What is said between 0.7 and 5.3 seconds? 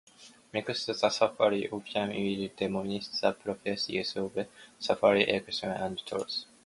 the safety officer will demonstrate the proper use of safety